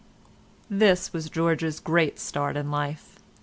This 0.67 1.13
was 1.13 1.29
George's 1.29 1.79
great 1.79 2.17
start 2.17 2.57
in 2.57 2.71
life. 2.71 3.19